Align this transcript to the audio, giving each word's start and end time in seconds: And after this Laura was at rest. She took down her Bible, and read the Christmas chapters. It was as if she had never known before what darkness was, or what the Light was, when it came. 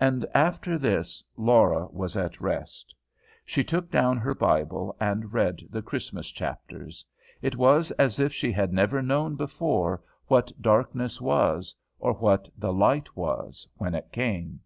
And 0.00 0.24
after 0.32 0.78
this 0.78 1.22
Laura 1.36 1.86
was 1.92 2.16
at 2.16 2.40
rest. 2.40 2.94
She 3.44 3.62
took 3.62 3.90
down 3.90 4.16
her 4.16 4.34
Bible, 4.34 4.96
and 4.98 5.34
read 5.34 5.60
the 5.68 5.82
Christmas 5.82 6.30
chapters. 6.30 7.04
It 7.42 7.56
was 7.56 7.90
as 7.98 8.18
if 8.18 8.32
she 8.32 8.52
had 8.52 8.72
never 8.72 9.02
known 9.02 9.36
before 9.36 10.02
what 10.28 10.50
darkness 10.62 11.20
was, 11.20 11.74
or 11.98 12.14
what 12.14 12.48
the 12.56 12.72
Light 12.72 13.14
was, 13.14 13.68
when 13.76 13.94
it 13.94 14.10
came. 14.12 14.60